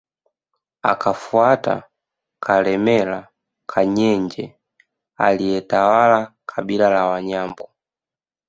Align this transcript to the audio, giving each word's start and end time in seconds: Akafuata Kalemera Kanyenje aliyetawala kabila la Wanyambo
Akafuata 0.83 1.83
Kalemera 2.43 3.27
Kanyenje 3.65 4.55
aliyetawala 5.17 6.33
kabila 6.45 6.89
la 6.89 7.05
Wanyambo 7.05 7.69